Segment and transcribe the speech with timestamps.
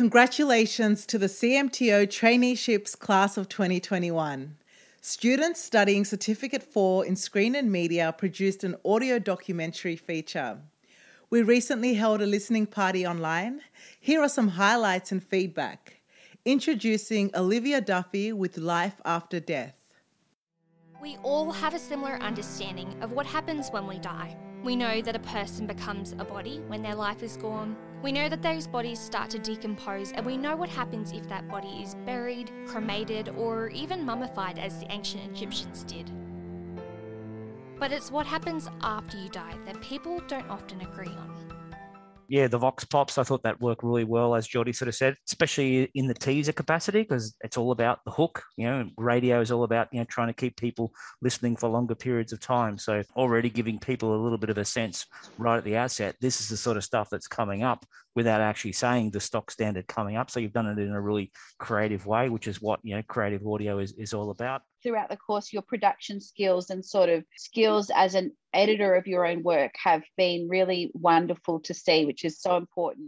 [0.00, 4.56] Congratulations to the CMTO Traineeships Class of 2021.
[5.02, 10.56] Students studying Certificate 4 in Screen and Media produced an audio documentary feature.
[11.28, 13.60] We recently held a listening party online.
[14.00, 16.00] Here are some highlights and feedback.
[16.46, 19.76] Introducing Olivia Duffy with Life After Death.
[21.02, 24.34] We all have a similar understanding of what happens when we die.
[24.64, 27.76] We know that a person becomes a body when their life is gone.
[28.02, 31.46] We know that those bodies start to decompose, and we know what happens if that
[31.48, 36.10] body is buried, cremated, or even mummified as the ancient Egyptians did.
[37.78, 41.30] But it's what happens after you die that people don't often agree on
[42.30, 45.16] yeah, the Vox Pops, I thought that worked really well, as Jody sort of said,
[45.26, 48.44] especially in the teaser capacity, because it's all about the hook.
[48.56, 51.96] You know, radio is all about, you know, trying to keep people listening for longer
[51.96, 52.78] periods of time.
[52.78, 55.06] So already giving people a little bit of a sense
[55.38, 57.84] right at the outset, this is the sort of stuff that's coming up
[58.14, 60.30] without actually saying the stock standard coming up.
[60.30, 63.44] So you've done it in a really creative way, which is what, you know, creative
[63.44, 67.90] audio is, is all about throughout the course, your production skills and sort of skills
[67.94, 72.40] as an editor of your own work have been really wonderful to see, which is
[72.40, 72.98] so important.